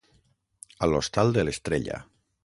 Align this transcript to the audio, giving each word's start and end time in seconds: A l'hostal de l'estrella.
A 0.87 0.89
l'hostal 0.91 1.33
de 1.35 1.43
l'estrella. 1.45 1.99